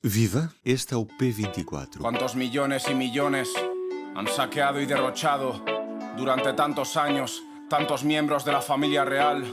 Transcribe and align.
Viva, 0.00 0.48
este 0.64 0.94
é 0.94 0.96
o 0.96 1.04
P24. 1.04 1.98
¿Cuántos 1.98 2.36
millones 2.36 2.86
y 2.88 2.94
millones 2.94 3.48
han 4.14 4.28
saqueado 4.28 4.80
y 4.80 4.86
derrochado 4.86 5.60
durante 6.16 6.52
tantos 6.52 6.96
años 6.96 7.42
tantos 7.68 8.04
miembros 8.04 8.44
de 8.44 8.52
la 8.52 8.60
familia 8.60 9.04
real? 9.04 9.44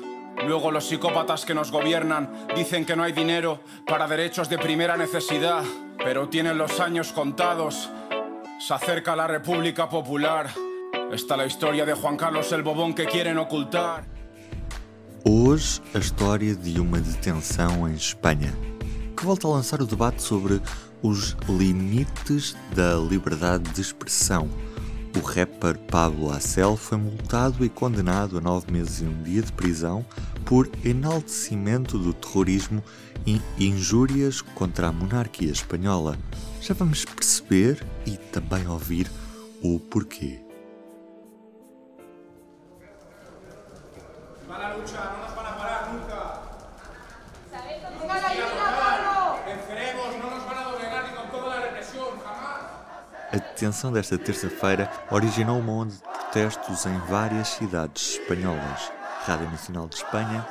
Luego 0.46 0.70
los 0.70 0.88
psicópatas 0.88 1.46
que 1.46 1.56
nos 1.56 1.72
gobiernan 1.72 2.30
dicen 2.56 2.86
que 2.86 2.96
no 2.96 3.02
hay 3.02 3.12
dinero 3.12 3.62
para 3.88 4.08
derechos 4.08 4.48
de 4.48 4.60
primera 4.60 4.96
necesidad, 4.96 5.64
pero 5.98 6.30
tienen 6.30 6.60
los 6.60 6.80
años 6.80 7.12
contados. 7.12 7.90
Se 8.60 8.72
acerca 8.72 9.16
la 9.16 9.26
República 9.26 9.90
Popular. 9.90 10.52
Está 11.12 11.36
la 11.38 11.48
historia 11.48 11.88
de 11.88 11.96
Juan 11.96 12.18
Carlos 12.18 12.52
el 12.52 12.62
Bobón 12.62 12.94
que 12.94 13.06
quieren 13.08 13.40
ocultar. 13.40 14.06
Hoje, 15.24 15.82
a 15.96 15.98
história 15.98 16.54
de 16.54 16.80
uma 16.80 17.00
detenção 17.00 17.90
em 17.90 17.96
Espanha, 17.96 18.54
volta 19.26 19.48
a 19.48 19.52
lançar 19.52 19.82
o 19.82 19.88
debate 19.88 20.22
sobre 20.22 20.62
os 21.02 21.36
limites 21.50 22.56
da 22.76 22.96
liberdade 22.96 23.72
de 23.72 23.82
expressão. 23.82 24.48
O 25.18 25.20
rapper 25.20 25.80
Pablo 25.80 26.32
Acel 26.32 26.78
foi 26.78 27.00
multado 27.00 27.66
e 27.66 27.70
condenado 27.70 28.38
a 28.38 28.42
nove 28.42 28.72
meses 28.72 29.02
e 29.02 29.06
um 29.06 29.24
dia 29.24 29.42
de 29.42 29.52
prisão 29.52 30.06
por 30.46 30.70
enaltecimento 30.84 31.98
do 31.98 32.14
terrorismo 32.14 32.84
e 33.26 33.42
injúrias 33.58 34.42
contra 34.42 34.90
a 34.90 34.92
monarquia 34.92 35.52
espanhola. 35.52 36.20
Já 36.62 36.76
vamos 36.76 37.04
perceber 37.04 37.84
e 38.06 38.18
também 38.18 38.68
ouvir 38.68 39.10
o 39.64 39.80
porquê. 39.80 40.40
A 53.36 53.38
detenção 53.38 53.92
desta 53.92 54.18
terça-feira 54.18 54.90
originou 55.12 55.60
uma 55.60 55.74
onda 55.74 55.92
de 55.92 56.00
protestos 56.00 56.86
em 56.86 56.98
várias 57.00 57.50
cidades 57.50 58.12
espanholas. 58.12 58.90
Rádio 59.26 59.50
Nacional 59.50 59.90
de 59.90 59.96
Espanha, 59.96 60.48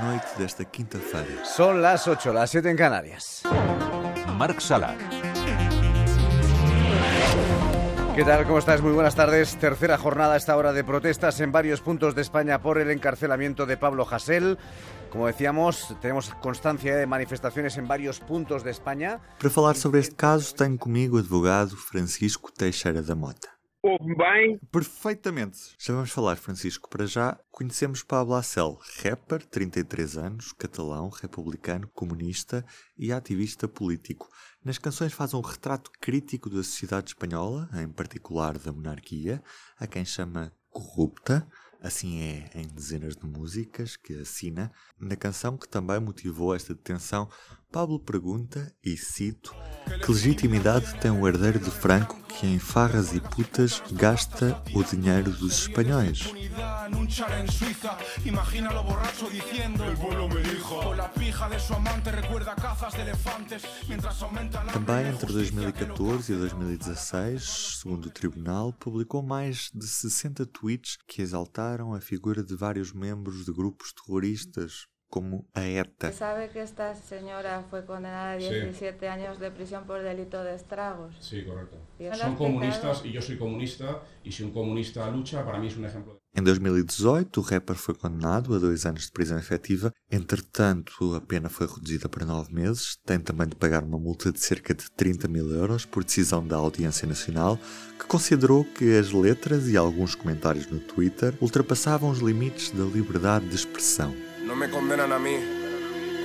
noite 0.00 0.38
desta 0.38 0.64
quinta-feira. 0.64 1.44
Son 1.44 1.82
las 1.82 2.06
8, 2.06 2.32
las 2.32 2.50
7 2.50 2.70
en 2.70 2.76
Canarias. 2.76 3.42
Marc 4.38 4.60
Sala. 4.60 4.94
¿Qué 8.16 8.24
tal? 8.24 8.44
¿Cómo 8.44 8.58
estás? 8.58 8.82
Muy 8.82 8.92
buenas 8.92 9.14
tardes. 9.14 9.56
Tercera 9.56 9.96
jornada 9.96 10.34
a 10.34 10.36
esta 10.36 10.56
hora 10.56 10.72
de 10.72 10.82
protestas 10.82 11.38
en 11.40 11.52
varios 11.52 11.80
puntos 11.80 12.16
de 12.16 12.22
España 12.22 12.60
por 12.60 12.78
el 12.78 12.90
encarcelamiento 12.90 13.66
de 13.66 13.76
Pablo 13.76 14.04
Hasél. 14.10 14.58
Como 15.10 15.28
decíamos, 15.28 15.94
tenemos 16.02 16.30
constancia 16.42 16.96
de 16.96 17.06
manifestaciones 17.06 17.78
en 17.78 17.86
varios 17.86 18.18
puntos 18.18 18.64
de 18.64 18.72
España. 18.72 19.20
Para 19.38 19.50
falar 19.50 19.76
sobre 19.76 20.00
este 20.00 20.16
caso, 20.16 20.54
tenho 20.56 20.76
comigo 20.76 21.18
o 21.18 21.20
advogado 21.20 21.76
Francisco 21.76 22.50
Teixeira 22.50 23.00
da 23.00 23.14
Mota. 23.14 23.59
Ouve 23.82 24.14
bem? 24.14 24.58
Perfeitamente. 24.70 25.74
Já 25.78 25.94
vamos 25.94 26.10
falar, 26.10 26.36
Francisco. 26.36 26.90
Para 26.90 27.06
já, 27.06 27.40
conhecemos 27.50 28.02
Pablo 28.02 28.34
Acel, 28.34 28.78
rapper, 29.02 29.42
33 29.46 30.18
anos, 30.18 30.52
catalão, 30.52 31.08
republicano, 31.08 31.88
comunista 31.88 32.62
e 32.98 33.10
ativista 33.10 33.66
político. 33.66 34.28
Nas 34.62 34.76
canções 34.76 35.14
faz 35.14 35.32
um 35.32 35.40
retrato 35.40 35.90
crítico 35.98 36.50
da 36.50 36.62
sociedade 36.62 37.12
espanhola, 37.12 37.70
em 37.82 37.88
particular 37.88 38.58
da 38.58 38.70
monarquia, 38.70 39.42
a 39.78 39.86
quem 39.86 40.04
chama 40.04 40.52
corrupta. 40.68 41.48
Assim 41.82 42.20
é 42.20 42.50
em 42.54 42.68
dezenas 42.68 43.16
de 43.16 43.24
músicas 43.24 43.96
que 43.96 44.12
assina. 44.20 44.70
Na 44.98 45.16
canção 45.16 45.56
que 45.56 45.66
também 45.66 45.98
motivou 45.98 46.54
esta 46.54 46.74
detenção, 46.74 47.30
Pablo 47.72 48.00
pergunta, 48.00 48.74
e 48.84 48.96
cito, 48.96 49.54
que 50.04 50.10
legitimidade 50.10 50.98
tem 50.98 51.08
o 51.12 51.28
herdeiro 51.28 51.60
de 51.60 51.70
Franco 51.70 52.20
que 52.24 52.44
em 52.44 52.58
farras 52.58 53.14
e 53.14 53.20
putas 53.20 53.80
gasta 53.92 54.60
o 54.74 54.82
dinheiro 54.82 55.30
dos 55.30 55.68
espanhóis? 55.68 56.32
Também 64.72 65.08
entre 65.08 65.32
2014 65.32 66.32
e 66.32 66.36
2016, 66.36 67.42
segundo 67.82 68.06
o 68.06 68.10
tribunal, 68.10 68.72
publicou 68.72 69.22
mais 69.22 69.70
de 69.72 69.86
60 69.86 70.44
tweets 70.46 70.96
que 71.06 71.22
exaltaram 71.22 71.94
a 71.94 72.00
figura 72.00 72.42
de 72.42 72.56
vários 72.56 72.92
membros 72.92 73.44
de 73.44 73.52
grupos 73.52 73.92
terroristas, 73.92 74.86
como 75.10 75.44
a 75.54 75.66
ETA. 75.66 76.12
¿Sabe 76.12 76.48
que 76.50 76.62
esta 76.62 76.94
señora 76.94 77.64
fue 77.68 77.84
condenada 77.84 78.32
a 78.32 78.36
17 78.36 78.98
sí. 78.98 79.06
años 79.06 79.40
de 79.40 79.50
prisión 79.50 79.84
por 79.84 80.02
delito 80.02 80.42
de 80.42 80.54
estragos? 80.54 81.14
Sí, 81.20 81.44
correcto. 81.44 81.76
Son 82.16 82.36
comunistas 82.36 83.04
y 83.04 83.12
yo 83.12 83.20
soy 83.20 83.36
comunista 83.36 84.02
y 84.24 84.32
si 84.32 84.44
un 84.44 84.52
comunista 84.52 85.10
lucha, 85.10 85.44
para 85.44 85.58
mí 85.58 85.66
es 85.66 85.76
un 85.76 85.84
ejemplo. 85.84 86.20
Em 86.32 86.42
2018, 86.44 87.40
o 87.40 87.42
rapper 87.42 87.74
foi 87.74 87.92
condenado 87.92 88.54
a 88.54 88.58
dois 88.58 88.86
anos 88.86 89.06
de 89.06 89.10
prisão 89.10 89.36
efetiva. 89.36 89.92
Entretanto, 90.08 91.16
a 91.16 91.20
pena 91.20 91.48
foi 91.48 91.66
reduzida 91.66 92.08
para 92.08 92.24
nove 92.24 92.54
meses. 92.54 92.96
Tem 93.04 93.18
também 93.18 93.48
de 93.48 93.56
pagar 93.56 93.82
uma 93.82 93.98
multa 93.98 94.30
de 94.30 94.38
cerca 94.38 94.72
de 94.72 94.88
30 94.92 95.26
mil 95.26 95.50
euros 95.50 95.84
por 95.84 96.04
decisão 96.04 96.46
da 96.46 96.56
Audiência 96.56 97.06
Nacional, 97.08 97.58
que 97.98 98.06
considerou 98.06 98.64
que 98.64 98.96
as 98.96 99.10
letras 99.10 99.66
e 99.66 99.76
alguns 99.76 100.14
comentários 100.14 100.68
no 100.70 100.78
Twitter 100.78 101.34
ultrapassavam 101.40 102.10
os 102.10 102.20
limites 102.20 102.70
da 102.70 102.84
liberdade 102.84 103.48
de 103.48 103.56
expressão. 103.56 104.29
No 104.50 104.56
me 104.56 104.68
condenan 104.68 105.12
a 105.12 105.18
mí, 105.20 105.36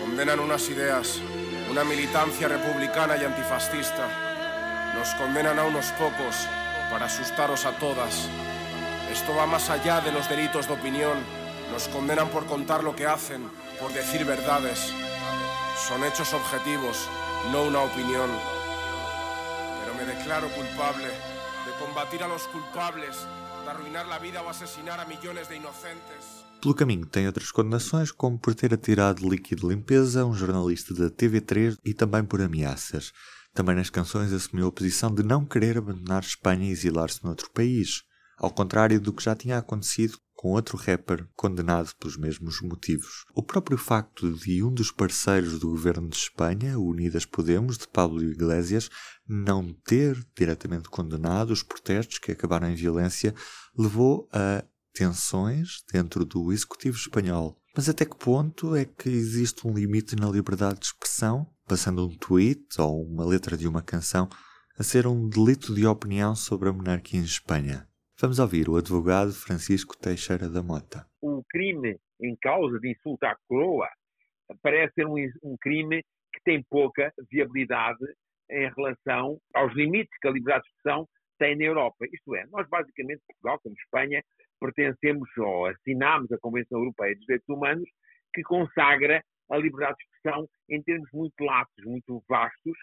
condenan 0.01 0.39
unas 0.39 0.67
ideas, 0.69 1.21
una 1.69 1.83
militancia 1.83 2.47
republicana 2.47 3.15
y 3.17 3.23
antifascista. 3.23 4.95
Nos 4.95 5.13
condenan 5.13 5.59
a 5.59 5.63
unos 5.65 5.91
pocos 5.91 6.47
para 6.89 7.05
asustaros 7.05 7.67
a 7.67 7.77
todas. 7.77 8.27
Esto 9.11 9.35
va 9.35 9.45
más 9.45 9.69
allá 9.69 10.01
de 10.01 10.11
los 10.11 10.27
delitos 10.27 10.67
de 10.67 10.73
opinión. 10.73 11.19
Nos 11.71 11.87
condenan 11.89 12.29
por 12.29 12.47
contar 12.47 12.83
lo 12.83 12.95
que 12.95 13.05
hacen, 13.05 13.47
por 13.79 13.93
decir 13.93 14.25
verdades. 14.25 14.91
Son 15.87 16.03
hechos 16.03 16.33
objetivos, 16.33 17.07
no 17.51 17.61
una 17.61 17.81
opinión. 17.81 18.31
Pero 19.81 19.93
me 19.93 20.13
declaro 20.15 20.47
culpable 20.49 21.09
de 21.09 21.71
combatir 21.79 22.23
a 22.23 22.27
los 22.27 22.47
culpables, 22.47 23.17
de 23.65 23.69
arruinar 23.69 24.07
la 24.07 24.17
vida 24.17 24.41
o 24.41 24.49
asesinar 24.49 24.99
a 24.99 25.05
millones 25.05 25.47
de 25.47 25.57
inocentes. 25.57 26.44
Pelo 26.65 26.73
caminho 26.73 27.05
tem 27.05 27.27
outras 27.27 27.51
condenações, 27.51 28.11
como 28.11 28.39
por 28.39 28.55
ter 28.55 28.73
atirado 28.73 29.29
líquido 29.29 29.61
de 29.61 29.75
limpeza 29.75 30.23
a 30.23 30.25
um 30.25 30.33
jornalista 30.33 30.95
da 30.95 31.11
TV3 31.11 31.77
e 31.85 31.93
também 31.93 32.23
por 32.23 32.41
ameaças. 32.41 33.11
Também 33.53 33.75
nas 33.75 33.91
canções 33.91 34.33
assumiu 34.33 34.65
a 34.65 34.71
posição 34.71 35.13
de 35.13 35.21
não 35.21 35.45
querer 35.45 35.77
abandonar 35.77 36.23
Espanha 36.23 36.67
e 36.67 36.71
exilar-se 36.71 37.23
noutro 37.23 37.51
país, 37.51 38.01
ao 38.35 38.49
contrário 38.49 38.99
do 38.99 39.13
que 39.13 39.23
já 39.23 39.35
tinha 39.35 39.59
acontecido 39.59 40.17
com 40.33 40.53
outro 40.53 40.75
rapper 40.75 41.27
condenado 41.35 41.93
pelos 41.99 42.17
mesmos 42.17 42.59
motivos. 42.61 43.25
O 43.35 43.43
próprio 43.43 43.77
facto 43.77 44.33
de 44.33 44.63
um 44.63 44.73
dos 44.73 44.91
parceiros 44.91 45.59
do 45.59 45.69
governo 45.69 46.09
de 46.09 46.15
Espanha, 46.15 46.79
Unidas 46.79 47.25
Podemos, 47.25 47.77
de 47.77 47.87
Pablo 47.87 48.23
Iglesias, 48.23 48.89
não 49.27 49.71
ter 49.85 50.17
diretamente 50.35 50.89
condenado 50.89 51.51
os 51.51 51.61
protestos 51.61 52.17
que 52.17 52.31
acabaram 52.31 52.71
em 52.71 52.75
violência, 52.75 53.35
levou 53.77 54.27
a 54.33 54.65
tensões 54.95 55.83
dentro 55.91 56.25
do 56.25 56.51
executivo 56.51 56.95
espanhol. 56.95 57.55
Mas 57.75 57.89
até 57.89 58.05
que 58.05 58.17
ponto 58.17 58.75
é 58.75 58.85
que 58.85 59.09
existe 59.09 59.67
um 59.67 59.73
limite 59.73 60.15
na 60.15 60.29
liberdade 60.29 60.79
de 60.79 60.85
expressão, 60.85 61.45
passando 61.67 62.07
um 62.07 62.17
tweet 62.17 62.65
ou 62.79 63.03
uma 63.03 63.25
letra 63.25 63.57
de 63.57 63.67
uma 63.67 63.81
canção 63.81 64.29
a 64.79 64.83
ser 64.83 65.05
um 65.05 65.27
delito 65.27 65.75
de 65.75 65.85
opinião 65.85 66.35
sobre 66.35 66.69
a 66.69 66.73
monarquia 66.73 67.19
em 67.19 67.23
Espanha? 67.23 67.85
Vamos 68.19 68.39
ouvir 68.39 68.69
o 68.69 68.77
advogado 68.77 69.33
Francisco 69.33 69.97
Teixeira 69.97 70.49
da 70.49 70.63
Mota. 70.63 71.05
O 71.21 71.43
crime 71.49 71.99
em 72.21 72.35
causa 72.37 72.79
de 72.79 72.91
insulto 72.91 73.25
à 73.25 73.35
coroa 73.47 73.89
parece 74.61 74.93
ser 74.93 75.05
um, 75.05 75.15
um 75.43 75.57
crime 75.59 76.01
que 76.33 76.41
tem 76.45 76.63
pouca 76.69 77.13
viabilidade 77.29 78.05
em 78.49 78.71
relação 78.73 79.37
aos 79.53 79.73
limites 79.73 80.17
que 80.21 80.27
a 80.27 80.31
liberdade 80.31 80.63
de 80.63 80.69
expressão 80.69 81.07
tem 81.37 81.57
na 81.57 81.65
Europa. 81.65 82.05
Isto 82.11 82.35
é, 82.35 82.45
nós 82.47 82.67
basicamente, 82.69 83.21
Portugal, 83.27 83.59
como 83.61 83.75
Espanha, 83.75 84.23
pertencemos 84.59 85.29
ou 85.37 85.67
assinamos 85.67 86.31
a 86.31 86.37
Convenção 86.39 86.79
Europeia 86.79 87.15
dos 87.15 87.25
Direitos 87.25 87.49
Humanos, 87.49 87.89
que 88.33 88.41
consagra 88.43 89.23
a 89.49 89.57
liberdade 89.57 89.97
de 89.97 90.03
expressão 90.03 90.47
em 90.69 90.81
termos 90.81 91.09
muito 91.13 91.43
latos, 91.43 91.85
muito 91.85 92.23
vastos, 92.27 92.77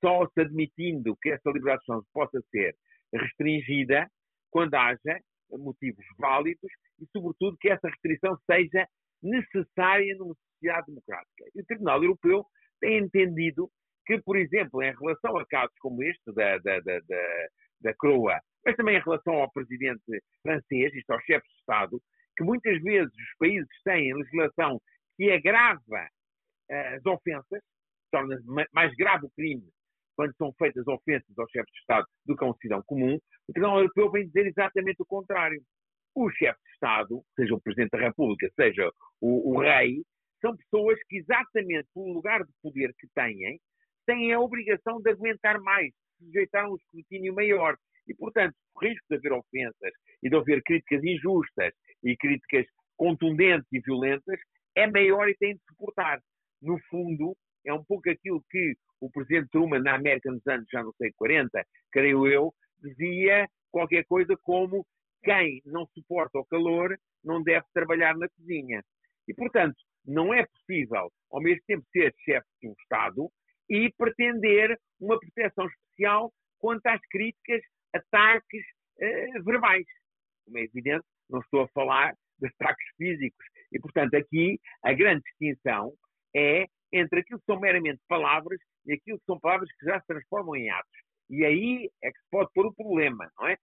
só 0.00 0.26
se 0.28 0.40
admitindo 0.40 1.16
que 1.16 1.30
essa 1.30 1.50
liberdade 1.50 1.78
de 1.78 1.92
expressão 1.92 2.06
possa 2.12 2.40
ser 2.50 2.76
restringida 3.12 4.08
quando 4.50 4.74
haja 4.74 5.20
motivos 5.50 6.04
válidos 6.18 6.70
e, 7.00 7.06
sobretudo, 7.12 7.56
que 7.58 7.68
essa 7.68 7.88
restrição 7.88 8.36
seja 8.50 8.86
necessária 9.22 10.14
numa 10.16 10.34
sociedade 10.34 10.86
democrática. 10.86 11.44
E 11.54 11.60
o 11.60 11.64
Tribunal 11.64 12.02
Europeu 12.02 12.44
tem 12.80 12.98
entendido 12.98 13.70
que, 14.06 14.20
por 14.22 14.36
exemplo, 14.36 14.82
em 14.82 14.94
relação 14.94 15.36
a 15.36 15.46
casos 15.46 15.74
como 15.80 16.02
este 16.02 16.32
da, 16.32 16.58
da, 16.58 16.80
da, 16.80 17.00
da, 17.00 17.46
da 17.80 17.94
Croa 17.94 18.40
mas 18.66 18.74
também 18.76 18.96
em 18.96 19.02
relação 19.02 19.34
ao 19.34 19.52
presidente 19.52 20.02
francês, 20.42 20.92
isto 20.92 21.10
ao 21.10 21.20
chefe 21.20 21.46
de 21.46 21.54
Estado, 21.60 22.02
que 22.36 22.42
muitas 22.42 22.82
vezes 22.82 23.12
os 23.14 23.38
países 23.38 23.68
têm 23.84 24.12
legislação 24.12 24.80
que 25.16 25.30
agrava 25.30 26.08
uh, 26.70 26.96
as 26.96 27.06
ofensas, 27.06 27.62
torna 28.10 28.36
mais 28.72 28.92
grave 28.96 29.26
o 29.26 29.30
crime 29.30 29.66
quando 30.16 30.34
são 30.36 30.52
feitas 30.54 30.86
ofensas 30.88 31.38
ao 31.38 31.48
chefe 31.48 31.70
de 31.70 31.78
Estado 31.78 32.06
do 32.24 32.36
que 32.36 32.42
a 32.42 32.48
um 32.48 32.54
cidadão 32.54 32.82
comum, 32.86 33.16
o 33.48 33.52
Tribunal 33.52 33.78
Europeu 33.80 34.10
vem 34.10 34.26
dizer 34.26 34.46
exatamente 34.46 35.00
o 35.00 35.06
contrário. 35.06 35.62
O 36.14 36.30
chefe 36.30 36.58
de 36.64 36.70
Estado, 36.72 37.22
seja 37.36 37.54
o 37.54 37.60
Presidente 37.60 37.90
da 37.90 37.98
República, 37.98 38.50
seja 38.56 38.90
o, 39.20 39.54
o 39.54 39.60
Rei, 39.60 40.02
são 40.40 40.56
pessoas 40.56 40.98
que, 41.08 41.18
exatamente 41.18 41.86
pelo 41.94 42.14
lugar 42.14 42.42
de 42.42 42.52
poder 42.62 42.94
que 42.98 43.06
têm, 43.14 43.60
têm 44.06 44.32
a 44.32 44.40
obrigação 44.40 45.00
de 45.00 45.10
aguentar 45.10 45.60
mais, 45.60 45.92
sujeitar 46.18 46.68
um 46.68 46.76
escrutínio 46.76 47.34
maior. 47.34 47.76
E, 48.08 48.14
portanto, 48.14 48.54
o 48.74 48.80
risco 48.80 49.04
de 49.08 49.16
haver 49.16 49.32
ofensas 49.32 49.92
e 50.22 50.28
de 50.28 50.36
haver 50.36 50.62
críticas 50.62 51.02
injustas 51.02 51.72
e 52.04 52.16
críticas 52.16 52.66
contundentes 52.96 53.68
e 53.72 53.80
violentas 53.80 54.38
é 54.74 54.86
maior 54.86 55.28
e 55.28 55.36
tem 55.36 55.54
de 55.54 55.60
suportar. 55.68 56.20
No 56.62 56.78
fundo, 56.88 57.36
é 57.64 57.72
um 57.72 57.84
pouco 57.84 58.08
aquilo 58.08 58.42
que 58.50 58.74
o 59.00 59.10
presidente 59.10 59.50
Truman, 59.50 59.80
na 59.80 59.94
América 59.94 60.30
nos 60.30 60.46
anos, 60.46 60.66
já 60.70 60.82
não 60.82 60.92
sei, 60.92 61.12
40, 61.16 61.64
creio 61.90 62.26
eu, 62.26 62.54
dizia 62.78 63.48
qualquer 63.70 64.04
coisa 64.04 64.36
como 64.42 64.86
quem 65.22 65.60
não 65.64 65.86
suporta 65.86 66.38
o 66.38 66.46
calor 66.46 66.96
não 67.24 67.42
deve 67.42 67.66
trabalhar 67.74 68.16
na 68.16 68.28
cozinha. 68.28 68.82
E, 69.28 69.34
portanto, 69.34 69.76
não 70.04 70.32
é 70.32 70.46
possível, 70.46 71.10
ao 71.30 71.42
mesmo 71.42 71.62
tempo, 71.66 71.84
ser 71.92 72.14
chefe 72.24 72.46
de 72.62 72.68
um 72.68 72.74
Estado 72.80 73.28
e 73.68 73.92
pretender 73.98 74.78
uma 75.00 75.18
proteção 75.18 75.66
especial 75.66 76.32
quanto 76.58 76.86
às 76.86 77.00
críticas, 77.10 77.60
ataques 77.94 78.64
eh, 79.00 79.40
verbais. 79.42 79.86
Como 80.44 80.58
é 80.58 80.62
evidente, 80.62 81.04
não 81.28 81.40
estou 81.40 81.62
a 81.62 81.68
falar 81.68 82.14
de 82.38 82.48
ataques 82.48 82.86
físicos. 82.96 83.44
E, 83.72 83.80
portanto, 83.80 84.14
aqui 84.14 84.60
a 84.82 84.92
grande 84.92 85.22
distinção 85.22 85.92
é 86.34 86.66
entre 86.92 87.20
aquilo 87.20 87.40
que 87.40 87.46
são 87.46 87.58
meramente 87.58 88.00
palavras 88.08 88.60
e 88.86 88.92
aquilo 88.92 89.18
que 89.18 89.24
são 89.24 89.38
palavras 89.40 89.68
que 89.78 89.86
já 89.86 90.00
se 90.00 90.06
transformam 90.06 90.56
em 90.56 90.70
atos. 90.70 90.98
E 91.28 91.44
aí 91.44 91.90
é 92.02 92.10
que 92.10 92.18
se 92.18 92.30
pode 92.30 92.50
pôr 92.54 92.66
o 92.66 92.74
problema, 92.74 93.30
não 93.38 93.48
é? 93.48 93.56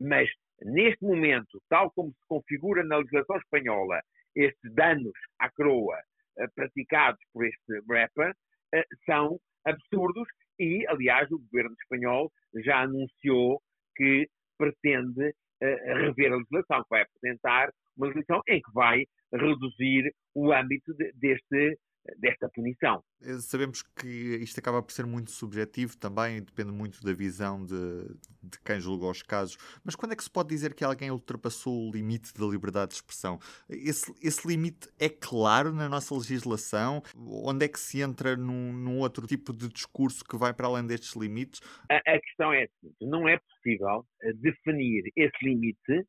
Mas, 0.00 0.30
neste 0.62 1.04
momento, 1.04 1.60
tal 1.68 1.90
como 1.90 2.10
se 2.10 2.26
configura 2.28 2.84
na 2.84 2.98
legislação 2.98 3.36
espanhola, 3.36 4.00
estes 4.34 4.74
danos 4.74 5.12
à 5.38 5.50
coroa 5.50 5.98
uh, 6.38 6.54
praticados 6.54 7.20
por 7.32 7.44
este 7.44 7.82
rapper 7.88 8.30
uh, 8.30 8.96
são 9.04 9.40
absurdos 9.64 10.28
e, 10.60 10.86
aliás, 10.86 11.30
o 11.32 11.38
governo 11.38 11.74
espanhol 11.80 12.30
já 12.62 12.82
anunciou 12.82 13.62
que 13.96 14.28
pretende 14.58 15.28
uh, 15.28 15.94
rever 15.94 16.32
a 16.32 16.36
legislação, 16.36 16.82
que 16.82 16.90
vai 16.90 17.02
apresentar 17.02 17.70
uma 17.96 18.08
legislação 18.08 18.42
em 18.46 18.60
que 18.60 18.72
vai 18.72 19.04
reduzir 19.32 20.12
o 20.34 20.52
âmbito 20.52 20.92
de, 20.94 21.12
deste 21.14 21.78
desta 22.18 22.48
punição. 22.48 23.02
Eh, 23.22 23.38
sabemos 23.40 23.82
que 23.82 24.08
isto 24.40 24.58
acaba 24.58 24.82
por 24.82 24.92
ser 24.92 25.06
muito 25.06 25.30
subjetivo 25.30 25.96
também, 25.96 26.42
depende 26.42 26.72
muito 26.72 27.02
da 27.02 27.12
visão 27.12 27.64
de, 27.64 28.06
de 28.42 28.58
quem 28.64 28.80
julga 28.80 29.06
os 29.06 29.22
casos, 29.22 29.56
mas 29.84 29.94
quando 29.94 30.12
é 30.12 30.16
que 30.16 30.24
se 30.24 30.30
pode 30.30 30.48
dizer 30.48 30.74
que 30.74 30.84
alguém 30.84 31.10
ultrapassou 31.10 31.88
o 31.88 31.92
limite 31.92 32.32
da 32.34 32.46
liberdade 32.46 32.90
de 32.90 32.94
expressão? 32.96 33.38
Esse, 33.68 34.12
esse 34.22 34.46
limite 34.46 34.88
é 34.98 35.08
claro 35.08 35.72
na 35.72 35.88
nossa 35.88 36.14
legislação? 36.14 37.02
Onde 37.16 37.64
é 37.64 37.68
que 37.68 37.78
se 37.78 38.00
entra 38.00 38.36
num, 38.36 38.72
num 38.72 38.98
outro 38.98 39.26
tipo 39.26 39.52
de 39.52 39.68
discurso 39.68 40.24
que 40.24 40.36
vai 40.36 40.52
para 40.52 40.66
além 40.66 40.86
destes 40.86 41.14
limites? 41.14 41.60
A, 41.90 41.96
a 41.96 42.20
questão 42.20 42.52
é 42.52 42.68
não 43.00 43.28
é 43.28 43.38
possível 43.38 44.06
eh, 44.22 44.32
definir 44.34 45.10
esse 45.16 45.36
limite 45.42 46.06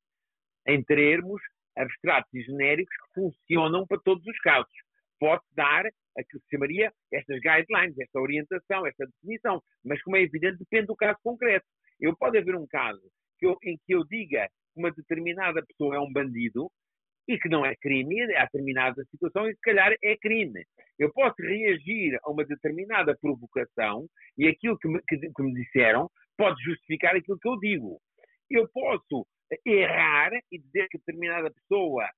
em 0.67 0.83
termos 0.83 1.41
abstratos 1.75 2.33
e 2.33 2.43
genéricos 2.43 2.95
que 2.95 3.21
funcionam 3.21 3.85
para 3.87 3.99
todos 3.99 4.25
os 4.25 4.37
casos 4.39 4.71
pode 5.21 5.43
dar 5.55 5.85
a 5.85 6.23
que 6.23 6.39
se 6.39 6.49
chamaria 6.49 6.91
estas 7.13 7.39
guidelines, 7.39 7.97
esta 7.99 8.19
orientação, 8.19 8.87
esta 8.87 9.05
definição. 9.05 9.61
Mas, 9.85 10.01
como 10.01 10.17
é 10.17 10.23
evidente, 10.23 10.57
depende 10.57 10.87
do 10.87 10.95
caso 10.95 11.19
concreto. 11.23 11.65
Eu 11.99 12.17
pode 12.17 12.39
haver 12.39 12.55
um 12.55 12.65
caso 12.65 13.03
que 13.37 13.45
eu, 13.45 13.55
em 13.63 13.77
que 13.85 13.93
eu 13.93 14.03
diga 14.05 14.47
que 14.47 14.79
uma 14.79 14.91
determinada 14.91 15.63
pessoa 15.63 15.95
é 15.95 15.99
um 15.99 16.11
bandido 16.11 16.71
e 17.27 17.37
que 17.37 17.47
não 17.47 17.63
é 17.63 17.75
crime, 17.75 18.19
há 18.35 18.45
determinada 18.45 19.05
situação 19.11 19.47
e 19.47 19.53
se 19.53 19.61
calhar 19.61 19.95
é 20.03 20.17
crime. 20.17 20.65
Eu 20.97 21.13
posso 21.13 21.35
reagir 21.39 22.17
a 22.23 22.31
uma 22.31 22.43
determinada 22.43 23.15
provocação 23.21 24.07
e 24.35 24.47
aquilo 24.47 24.77
que 24.79 24.87
me, 24.87 24.99
que, 25.07 25.17
que 25.17 25.43
me 25.43 25.53
disseram 25.53 26.09
pode 26.35 26.61
justificar 26.63 27.15
aquilo 27.15 27.37
que 27.39 27.47
eu 27.47 27.59
digo. 27.59 27.99
Eu 28.49 28.67
posso 28.73 29.27
errar 29.65 30.31
e 30.51 30.57
dizer 30.57 30.87
que 30.89 30.97
determinada 30.97 31.51
pessoa 31.51 32.09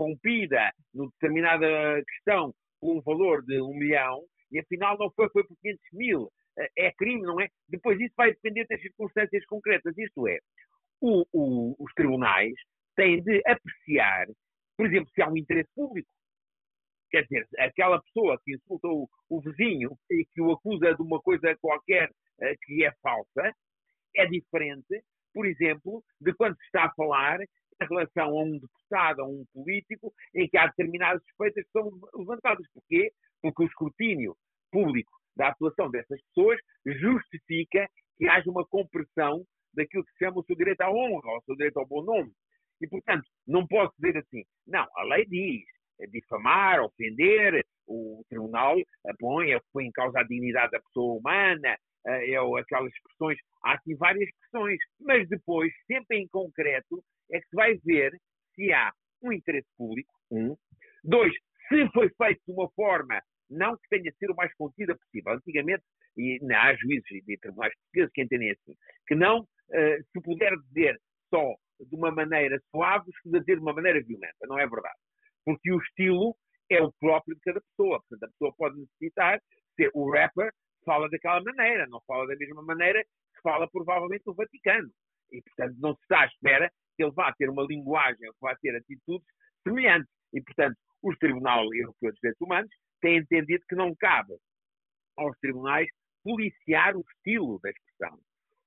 corrompida 0.00 0.72
numa 0.94 1.10
determinada 1.10 2.02
questão 2.04 2.54
com 2.80 2.96
um 2.96 3.02
valor 3.02 3.44
de 3.44 3.60
um 3.60 3.74
milhão 3.74 4.24
e 4.50 4.58
afinal 4.58 4.96
não 4.98 5.10
foi, 5.10 5.28
foi 5.28 5.44
por 5.44 5.56
500 5.60 5.80
mil. 5.92 6.22
Uh, 6.22 6.66
é 6.76 6.92
crime, 6.92 7.22
não 7.22 7.38
é? 7.40 7.48
Depois 7.68 8.00
isso 8.00 8.14
vai 8.16 8.30
depender 8.30 8.66
das 8.66 8.80
circunstâncias 8.80 9.44
concretas. 9.44 9.96
Isto 9.96 10.26
é, 10.26 10.38
o, 11.00 11.24
o, 11.32 11.76
os 11.78 11.92
tribunais 11.94 12.54
têm 12.96 13.22
de 13.22 13.42
apreciar, 13.46 14.26
por 14.76 14.86
exemplo, 14.86 15.10
se 15.14 15.22
há 15.22 15.28
um 15.28 15.36
interesse 15.36 15.70
público. 15.74 16.10
Quer 17.10 17.22
dizer, 17.24 17.46
aquela 17.58 18.00
pessoa 18.02 18.40
que 18.44 18.54
insulta 18.54 18.88
o, 18.88 19.08
o 19.28 19.40
vizinho 19.40 19.96
e 20.10 20.24
que 20.32 20.40
o 20.40 20.52
acusa 20.52 20.94
de 20.94 21.02
uma 21.02 21.20
coisa 21.20 21.54
qualquer 21.60 22.08
uh, 22.08 22.56
que 22.62 22.84
é 22.84 22.92
falsa, 23.02 23.54
é 24.16 24.26
diferente, 24.26 25.04
por 25.32 25.46
exemplo, 25.46 26.02
de 26.20 26.32
quando 26.34 26.56
se 26.56 26.64
está 26.64 26.86
a 26.86 26.94
falar 26.94 27.38
relação 27.90 28.38
a 28.38 28.42
um 28.42 28.58
deputado, 28.58 29.22
a 29.22 29.26
um 29.26 29.44
político, 29.52 30.12
em 30.34 30.48
que 30.48 30.56
há 30.56 30.66
determinadas 30.66 31.22
suspeitas 31.24 31.64
que 31.64 31.70
são 31.72 31.90
levantadas. 32.14 32.66
Porquê? 32.72 33.12
Porque 33.42 33.62
o 33.62 33.66
escrutínio 33.66 34.36
público 34.70 35.12
da 35.36 35.48
atuação 35.48 35.90
dessas 35.90 36.20
pessoas 36.28 36.58
justifica 36.86 37.88
que 38.16 38.28
haja 38.28 38.50
uma 38.50 38.66
compressão 38.66 39.44
daquilo 39.72 40.04
que 40.04 40.12
se 40.12 40.18
chama 40.18 40.40
o 40.40 40.44
seu 40.44 40.56
direito 40.56 40.80
à 40.82 40.90
honra, 40.90 41.38
o 41.38 41.42
seu 41.44 41.56
direito 41.56 41.78
ao 41.78 41.86
bom 41.86 42.02
nome. 42.02 42.32
E, 42.80 42.88
portanto, 42.88 43.24
não 43.46 43.66
posso 43.66 43.92
dizer 43.98 44.18
assim, 44.18 44.42
não, 44.66 44.86
a 44.96 45.02
lei 45.04 45.26
diz, 45.26 45.64
é 46.00 46.06
difamar, 46.06 46.80
ofender, 46.80 47.64
o 47.86 48.22
tribunal 48.28 48.76
põe 49.18 49.86
em 49.86 49.92
causa 49.92 50.20
a 50.20 50.22
dignidade 50.24 50.72
da 50.72 50.80
pessoa 50.80 51.18
humana, 51.18 51.76
é, 52.06 52.36
aquelas 52.36 52.92
expressões, 52.92 53.38
há 53.64 53.74
assim 53.74 53.94
várias 53.96 54.28
expressões, 54.28 54.78
mas 55.00 55.28
depois, 55.28 55.72
sempre 55.86 56.18
em 56.18 56.28
concreto, 56.28 57.02
é 57.30 57.40
que 57.40 57.48
se 57.48 57.56
vai 57.56 57.76
ver 57.84 58.18
se 58.54 58.72
há 58.72 58.92
um 59.22 59.32
interesse 59.32 59.68
público, 59.76 60.12
um. 60.30 60.56
Dois, 61.04 61.32
se 61.68 61.88
foi 61.92 62.10
feito 62.10 62.40
de 62.46 62.52
uma 62.52 62.70
forma 62.70 63.20
não 63.50 63.76
que 63.76 63.88
tenha 63.90 64.10
de 64.10 64.16
ser 64.16 64.30
o 64.30 64.36
mais 64.36 64.54
contida 64.54 64.96
possível. 64.96 65.32
Antigamente, 65.32 65.82
e 66.16 66.38
há 66.54 66.74
juízes 66.74 67.04
e 67.10 67.38
tribunais 67.38 67.74
portugueses 67.74 68.12
que 68.12 68.22
entendem 68.22 68.50
assim, 68.52 68.74
que 69.06 69.14
não 69.14 69.40
uh, 69.40 70.04
se 70.12 70.22
puder 70.22 70.52
dizer 70.68 71.00
só 71.28 71.54
de 71.80 71.96
uma 71.96 72.10
maneira 72.12 72.60
suave, 72.70 73.10
se 73.22 73.30
dizer 73.30 73.56
de 73.56 73.62
uma 73.62 73.72
maneira 73.72 74.02
violenta. 74.02 74.46
Não 74.46 74.58
é 74.58 74.66
verdade. 74.66 74.98
Porque 75.44 75.72
o 75.72 75.78
estilo 75.78 76.36
é 76.70 76.80
o 76.82 76.92
próprio 77.00 77.34
de 77.34 77.40
cada 77.40 77.60
pessoa. 77.60 78.00
Portanto, 78.08 78.24
a 78.24 78.32
pessoa 78.32 78.54
pode 78.56 78.78
necessitar 78.78 79.40
ser 79.76 79.90
o 79.94 80.10
rapper 80.10 80.52
fala 80.84 81.08
daquela 81.08 81.42
maneira, 81.42 81.86
não 81.88 82.00
fala 82.06 82.26
da 82.26 82.36
mesma 82.36 82.62
maneira 82.62 83.02
que 83.02 83.42
fala 83.42 83.68
provavelmente 83.70 84.22
o 84.26 84.34
Vaticano. 84.34 84.90
E, 85.32 85.42
portanto, 85.42 85.76
não 85.78 85.94
se 85.94 86.02
está 86.02 86.22
à 86.22 86.26
espera 86.26 86.70
que 86.96 87.04
ele 87.04 87.12
vá 87.12 87.32
ter 87.32 87.48
uma 87.48 87.62
linguagem, 87.62 88.18
que 88.18 88.40
vá 88.40 88.54
ter 88.56 88.76
atitudes 88.76 89.26
semelhantes. 89.62 90.10
E, 90.32 90.42
portanto, 90.42 90.76
os 91.02 91.16
Tribunal 91.18 91.64
Europeu 91.74 92.10
dos 92.10 92.20
Direitos 92.20 92.40
Humanos 92.40 92.70
têm 93.00 93.18
entendido 93.18 93.64
que 93.68 93.74
não 93.74 93.94
cabe 93.94 94.34
aos 95.16 95.36
tribunais 95.38 95.88
policiar 96.22 96.96
o 96.96 97.04
estilo 97.14 97.58
da 97.62 97.70
expressão. 97.70 98.18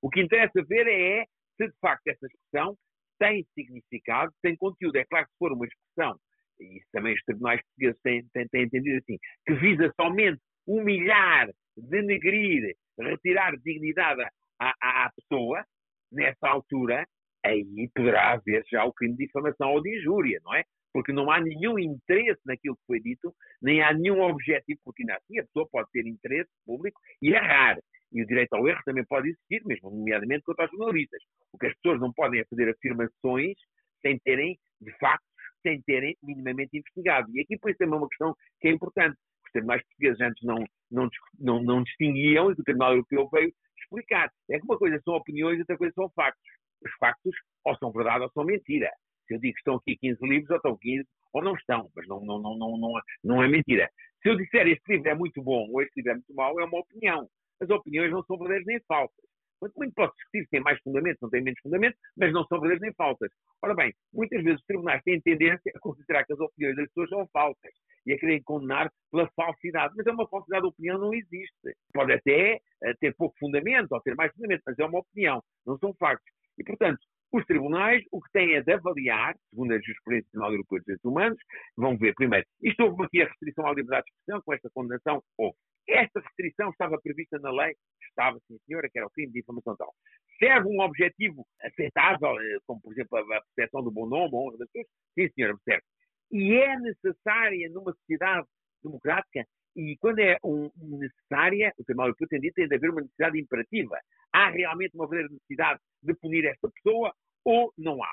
O 0.02 0.10
que 0.10 0.22
interessa 0.22 0.64
ver 0.68 0.88
é 0.88 1.26
se, 1.58 1.68
de 1.68 1.80
facto, 1.80 2.08
essa 2.08 2.26
expressão 2.26 2.76
tem 3.20 3.46
significado, 3.54 4.34
tem 4.42 4.56
conteúdo. 4.56 4.96
É 4.98 5.06
claro 5.06 5.26
que 5.26 5.32
se 5.32 5.38
for 5.38 5.52
uma 5.52 5.66
expressão, 5.66 6.20
e 6.60 6.78
isso 6.78 6.88
também 6.92 7.14
os 7.14 7.24
tribunais 7.24 7.62
portugueses 7.62 8.02
têm, 8.02 8.28
têm, 8.34 8.48
têm 8.48 8.64
entendido 8.64 8.98
assim, 8.98 9.18
que 9.46 9.54
visa 9.56 9.94
somente 10.00 10.42
humilhar, 10.68 11.50
denegrir, 11.78 12.76
retirar 13.00 13.56
dignidade 13.58 14.24
à, 14.60 15.06
à 15.06 15.12
pessoa, 15.16 15.64
nessa 16.12 16.48
altura, 16.48 17.06
aí 17.44 17.90
poderá 17.94 18.32
haver 18.34 18.64
já 18.72 18.86
o 18.86 18.94
crime 18.94 19.16
de 19.16 19.26
difamação 19.26 19.72
ou 19.72 19.82
de 19.82 19.98
injúria, 19.98 20.40
não 20.44 20.54
é? 20.54 20.64
Porque 20.94 21.12
não 21.12 21.32
há 21.32 21.42
nenhum 21.42 21.80
interesse 21.80 22.42
naquilo 22.46 22.76
que 22.76 22.86
foi 22.86 23.00
dito, 23.00 23.34
nem 23.62 23.82
há 23.82 23.92
nenhum 23.94 24.22
objetivo, 24.22 24.80
porque 24.84 25.02
ainda 25.02 25.16
assim 25.16 25.40
a 25.40 25.44
pessoa 25.44 25.68
pode 25.72 25.90
ter 25.92 26.06
interesse 26.06 26.50
público 26.66 27.00
e 27.22 27.34
errar. 27.34 27.80
E 28.12 28.22
o 28.22 28.28
direito 28.28 28.54
ao 28.54 28.68
erro 28.68 28.80
também 28.86 29.04
pode 29.06 29.30
existir, 29.30 29.64
mesmo 29.66 29.90
nomeadamente 29.90 30.44
contra 30.44 30.66
os 30.66 30.72
jornalistas. 30.72 31.22
O 31.52 31.58
que 31.58 31.66
as 31.66 31.74
pessoas 31.76 32.00
não 32.00 32.14
podem 32.14 32.42
é 32.42 32.46
fazer 32.46 32.70
afirmações 32.70 33.58
sem 34.04 34.20
terem, 34.20 34.60
de 34.80 34.92
facto, 35.00 35.26
sem 35.64 35.82
terem 35.82 36.16
minimamente 36.22 36.78
investigado. 36.78 37.28
E 37.34 37.42
aqui, 37.42 37.58
por 37.58 37.72
isso, 37.72 37.82
é 37.82 37.88
uma 37.88 38.08
questão 38.08 38.36
que 38.62 38.68
é 38.68 38.72
importante. 38.72 39.18
Tribunais 39.54 39.82
portugueses 39.84 40.22
antes 40.22 40.44
não, 40.44 40.66
não, 40.92 41.10
não, 41.40 41.64
não 41.64 41.84
distinguiam 41.84 42.50
e 42.50 42.54
o 42.54 42.64
Tribunal 42.64 42.92
Europeu 42.94 43.30
veio 43.32 43.54
explicar. 43.78 44.30
É 44.50 44.60
que 44.60 44.66
uma 44.66 44.78
coisa 44.78 45.00
são 45.04 45.14
opiniões 45.14 45.58
e 45.58 45.62
outra 45.62 45.78
coisa 45.78 45.94
são 45.94 46.10
factos 46.10 46.54
os 46.86 46.94
factos 47.00 47.36
ou 47.66 47.76
são 47.78 47.92
verdade 47.92 48.24
ou 48.24 48.32
são 48.32 48.44
mentira. 48.44 48.92
Se 49.28 49.36
eu 49.36 49.40
digo 49.40 49.54
que 49.54 49.60
estão 49.60 49.76
aqui 49.76 49.96
15 49.98 50.20
livros, 50.28 50.50
ou 50.50 50.58
estão 50.58 50.78
15, 50.78 51.08
ou 51.34 51.44
não 51.44 51.56
estão, 51.56 51.90
mas 51.96 52.08
não, 52.08 52.20
não, 52.20 52.40
não, 52.40 52.58
não, 52.58 52.78
não, 52.78 52.94
não 53.24 53.44
é 53.44 53.48
mentira. 53.48 53.90
Se 54.22 54.30
eu 54.30 54.38
disser 54.38 54.68
este 54.68 54.84
livro 54.94 55.10
é 55.10 55.16
muito 55.16 55.42
bom 55.42 55.70
ou 55.72 55.82
este 55.82 55.98
livro 55.98 56.12
é 56.12 56.16
muito 56.16 56.34
mau, 56.34 56.60
é 56.60 56.66
uma 56.66 56.80
opinião. 56.80 57.28
As 57.62 57.70
opiniões 57.70 58.12
não 58.12 58.24
são 58.24 58.38
verdadeiras 58.38 58.66
nem 58.66 58.80
falsas. 58.88 59.33
Muito, 59.64 59.78
muito 59.78 59.94
pode 59.94 60.12
discutir 60.12 60.44
se 60.44 60.50
tem 60.50 60.60
mais 60.60 60.78
fundamento, 60.82 61.20
não 61.22 61.30
tem 61.30 61.42
menos 61.42 61.60
fundamento, 61.62 61.96
mas 62.18 62.34
não 62.34 62.44
são 62.48 62.60
verdadeiras 62.60 62.82
nem 62.82 62.94
falsas. 62.96 63.32
Ora 63.62 63.74
bem, 63.74 63.94
muitas 64.14 64.44
vezes 64.44 64.60
os 64.60 64.66
tribunais 64.66 65.02
têm 65.04 65.22
tendência 65.22 65.72
a 65.74 65.80
considerar 65.80 66.26
que 66.26 66.34
as 66.34 66.40
opiniões 66.40 66.76
das 66.76 66.88
pessoas 66.88 67.10
são 67.10 67.28
falsas 67.32 67.72
e 68.06 68.12
a 68.12 68.20
querem 68.20 68.44
condenar 68.44 68.92
pela 69.10 69.30
falsidade. 69.34 69.94
Mas 69.96 70.06
é 70.06 70.12
uma 70.12 70.28
falsidade, 70.28 70.66
a 70.66 70.68
opinião 70.68 71.00
não 71.00 71.14
existe. 71.14 71.78
Pode 71.94 72.12
até 72.12 72.56
uh, 72.56 72.94
ter 73.00 73.16
pouco 73.16 73.38
fundamento 73.40 73.94
ou 73.94 74.02
ter 74.02 74.16
mais 74.16 74.34
fundamento, 74.34 74.64
mas 74.68 74.78
é 74.78 74.86
uma 74.86 75.00
opinião, 75.00 75.42
não 75.66 75.78
são 75.78 75.94
factos. 75.94 76.30
E, 76.58 76.64
portanto, 76.66 77.00
os 77.32 77.46
tribunais 77.46 78.04
o 78.12 78.22
que 78.22 78.32
têm 78.34 78.56
é 78.56 78.62
de 78.62 78.74
avaliar, 78.74 79.34
segundo 79.50 79.72
a 79.72 79.80
jurisprudência 79.80 80.30
Tribunal 80.30 80.52
Europeu 80.52 80.80
de 80.80 80.86
Direitos 80.86 81.06
Humanos, 81.06 81.40
vão 81.78 81.98
ver 81.98 82.14
primeiro, 82.16 82.46
isto 82.62 82.84
houve 82.84 83.06
aqui 83.06 83.22
a 83.22 83.28
restrição 83.28 83.66
à 83.66 83.70
liberdade 83.70 84.04
de 84.04 84.12
expressão, 84.12 84.42
com 84.46 84.54
esta 84.54 84.70
condenação, 84.72 85.24
houve. 85.38 85.58
Esta 85.88 86.20
restrição 86.20 86.70
estava 86.70 87.00
prevista 87.02 87.38
na 87.40 87.52
lei, 87.52 87.76
estava, 88.10 88.40
sim 88.48 88.58
senhora, 88.66 88.90
que 88.90 88.98
era 88.98 89.08
o 89.08 89.12
crime 89.12 89.32
de 89.32 89.40
difamação 89.40 89.76
tal. 89.76 89.94
Serve 90.40 90.68
um 90.70 90.82
objetivo 90.82 91.46
aceitável, 91.62 92.40
eh, 92.40 92.58
como 92.66 92.82
por 92.82 92.94
exemplo 92.94 93.18
a 93.18 93.42
proteção 93.42 93.84
do 93.84 93.92
bom 93.92 94.08
nome, 94.08 94.34
a 94.34 94.38
honra 94.38 94.58
das 94.58 94.70
pessoas? 94.72 94.88
Sim 95.16 95.30
senhora, 95.36 95.58
serve. 95.64 95.84
E 96.32 96.54
é 96.56 96.80
necessária 96.80 97.70
numa 97.70 97.94
sociedade 97.94 98.48
democrática 98.84 99.46
e 99.76 99.98
quando 99.98 100.20
é 100.20 100.38
um, 100.44 100.70
necessária, 100.78 101.74
o 101.78 101.84
Tribunal 101.84 102.08
Europeu 102.10 102.28
tem 102.28 102.40
dito, 102.40 102.54
tem 102.54 102.68
de 102.68 102.76
haver 102.76 102.92
uma 102.92 103.02
necessidade 103.02 103.40
imperativa. 103.40 104.00
Há 104.32 104.50
realmente 104.50 104.96
uma 104.96 105.08
verdadeira 105.08 105.34
necessidade 105.34 105.80
de 106.02 106.14
punir 106.16 106.46
esta 106.46 106.70
pessoa 106.70 107.14
ou 107.44 107.74
não 107.78 108.04
há? 108.04 108.12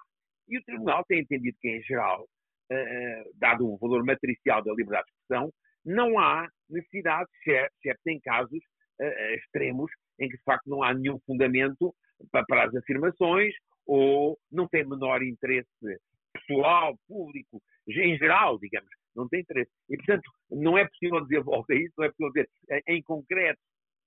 E 0.49 0.59
o 0.59 0.65
Tribunal 0.65 1.05
tem 1.05 1.21
entendido 1.21 1.57
que, 1.61 1.69
em 1.69 1.83
geral, 1.83 2.25
uh, 2.25 3.31
dado 3.35 3.69
o 3.69 3.77
valor 3.77 4.05
matricial 4.05 4.65
da 4.65 4.73
liberdade 4.73 5.05
de 5.07 5.13
expressão, 5.13 5.53
não 5.85 6.19
há 6.19 6.49
necessidade, 6.73 7.29
exceto 7.47 8.01
em 8.07 8.21
casos 8.21 8.59
uh, 9.01 9.35
extremos, 9.37 9.91
em 10.19 10.29
que 10.29 10.37
de 10.37 10.43
facto 10.43 10.69
não 10.69 10.83
há 10.83 10.95
nenhum 10.95 11.19
fundamento 11.27 11.95
para, 12.31 12.45
para 12.45 12.65
as 12.65 12.75
afirmações 12.75 13.55
ou 13.87 14.39
não 14.51 14.69
tem 14.69 14.85
menor 14.85 15.23
interesse 15.23 15.69
pessoal, 16.33 16.97
público, 17.09 17.61
em 17.89 18.17
geral, 18.17 18.59
digamos, 18.59 18.91
não 19.17 19.29
tem 19.29 19.41
interesse. 19.41 19.71
E, 19.89 19.97
portanto, 19.97 20.31
não 20.51 20.79
é 20.79 20.87
possível 20.87 21.21
dizer 21.23 21.43
volta 21.43 21.73
a 21.73 21.77
isso, 21.77 21.93
não 21.99 22.05
é 22.05 22.09
possível 22.09 22.33
dizer 22.33 22.49
em 22.87 23.03
concreto 23.03 23.61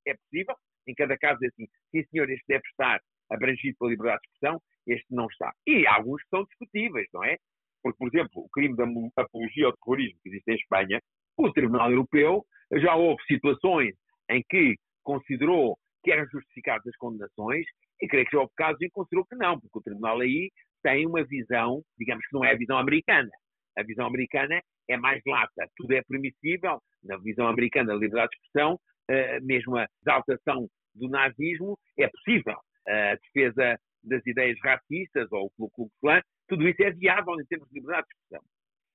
é 0.05 0.15
possível, 0.15 0.55
em 0.88 0.93
cada 0.93 1.17
caso 1.17 1.39
é 1.43 1.48
assim, 1.48 1.67
sim 1.91 2.03
senhor, 2.12 2.29
este 2.29 2.43
deve 2.48 2.63
estar 2.67 3.01
abrangido 3.29 3.77
pela 3.77 3.91
liberdade 3.91 4.22
de 4.22 4.27
expressão, 4.27 4.62
este 4.88 5.05
não 5.10 5.27
está. 5.27 5.53
E 5.65 5.88
alguns 5.88 6.22
são 6.29 6.43
discutíveis, 6.43 7.08
não 7.13 7.24
é? 7.24 7.38
Porque, 7.82 7.98
por 7.98 8.08
exemplo, 8.08 8.43
o 8.43 8.50
crime 8.50 8.75
da 8.75 8.86
apologia 9.22 9.65
ao 9.65 9.77
terrorismo 9.77 10.20
que 10.22 10.29
existe 10.29 10.51
em 10.51 10.55
Espanha, 10.55 11.01
o 11.38 11.51
Tribunal 11.51 11.91
Europeu 11.91 12.46
já 12.82 12.96
houve 12.96 13.22
situações 13.24 13.96
em 14.30 14.44
que 14.50 14.75
considerou 15.03 15.77
que 16.03 16.12
eram 16.12 16.27
justificadas 16.27 16.86
as 16.88 16.96
condenações 16.98 17.65
e 18.01 18.08
creio 18.08 18.25
que 18.25 18.32
já 18.32 18.39
houve 18.39 18.53
casos 18.56 18.82
em 18.82 18.86
que 18.86 18.92
considerou 18.92 19.25
que 19.25 19.36
não, 19.36 19.60
porque 19.60 19.80
o 19.80 19.82
Tribunal 19.82 20.20
aí 20.20 20.51
tem 20.82 21.06
uma 21.08 21.24
visão, 21.24 21.82
digamos 21.98 22.25
que 22.27 22.34
não 22.34 22.44
é 22.44 22.51
a 22.51 22.58
visão 22.58 22.77
americana. 22.77 23.30
A 23.77 23.84
visão 23.84 24.06
americana 24.06 24.62
é 24.89 24.98
mais 24.98 25.22
lata, 25.25 25.68
tudo 25.77 25.94
é 25.94 26.03
permissível. 26.03 26.80
Na 27.03 27.18
visão 27.18 27.48
americana 27.48 27.88
da 27.88 27.94
liberdade 27.94 28.30
de 28.32 28.38
expressão, 28.38 28.75
uh, 28.75 29.46
mesmo 29.46 29.77
a 29.77 29.88
exaltação 30.01 30.68
do 30.94 31.10
nazismo 31.10 31.77
é 31.98 32.08
possível. 32.08 32.58
A 32.88 33.15
defesa 33.15 33.80
das 34.03 34.25
ideias 34.27 34.58
racistas 34.62 35.32
ou 35.32 35.50
o 35.58 35.89
Klan, 36.01 36.22
tudo 36.48 36.68
isso 36.68 36.84
é 36.84 36.92
viável 36.92 37.39
em 37.39 37.46
termos 37.46 37.68
de 37.70 37.75
liberdade 37.75 38.06
de 38.08 38.13
expressão, 38.13 38.46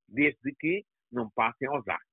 desde 0.09 0.55
que 0.61 0.85
não 1.11 1.31
passem 1.35 1.67
aos 1.69 1.89
atos. 1.89 2.08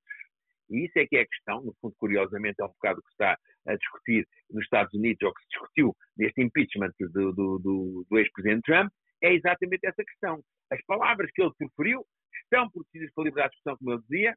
E 0.70 0.86
isso 0.86 0.98
é 0.98 1.06
que 1.06 1.18
é 1.18 1.22
a 1.22 1.28
questão, 1.28 1.62
no 1.62 1.74
fundo, 1.80 1.96
curiosamente, 1.98 2.56
é 2.60 2.66
um 2.66 2.70
bocado 2.70 3.02
que 3.02 3.10
está 3.12 3.38
a 3.68 3.76
discutir 3.76 4.28
nos 4.50 4.64
Estados 4.64 4.94
Unidos, 4.94 5.22
ou 5.24 5.34
que 5.34 5.42
se 5.42 5.50
discutiu 5.50 5.96
neste 6.18 6.42
impeachment 6.42 6.92
do, 7.00 7.34
do, 7.34 7.60
do, 7.60 8.06
do 8.10 8.18
ex-presidente 8.18 8.64
Trump, 8.64 8.92
é 9.22 9.34
exatamente 9.34 9.86
essa 9.86 10.04
questão. 10.04 10.42
As 10.72 10.84
palavras 10.86 11.30
que 11.34 11.42
ele 11.42 11.54
proferiu 11.58 12.06
estão 12.44 12.70
protegidas 12.70 13.14
pela 13.14 13.26
liberdade 13.26 13.52
de 13.52 13.58
expressão, 13.58 13.78
como 13.78 13.92
eu 13.92 14.02
dizia, 14.02 14.36